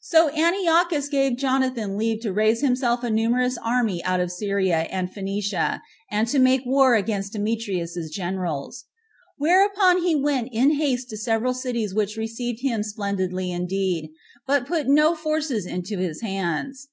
So 0.00 0.30
Antiochus 0.30 1.08
gave 1.08 1.36
Jonathan 1.36 1.96
leave 1.96 2.22
to 2.22 2.32
raise 2.32 2.60
himself 2.60 3.04
a 3.04 3.08
numerous 3.08 3.56
army 3.56 4.02
out 4.02 4.18
of 4.18 4.32
Syria 4.32 4.88
and 4.90 5.08
Phoenicia 5.08 5.80
and 6.10 6.26
to 6.26 6.40
make 6.40 6.66
war 6.66 6.96
against 6.96 7.34
Demetrius's 7.34 8.10
generals; 8.10 8.86
whereupon 9.38 10.02
he 10.02 10.16
went 10.16 10.48
in 10.50 10.72
haste 10.72 11.08
to 11.10 11.12
the 11.14 11.20
several 11.22 11.54
cities 11.54 11.94
which 11.94 12.16
received 12.16 12.62
him 12.62 12.82
splendidly 12.82 13.52
indeed, 13.52 14.10
but 14.44 14.66
put 14.66 14.88
no 14.88 15.14
forces 15.14 15.66
into 15.66 15.98
his 15.98 16.20
hands. 16.20 16.88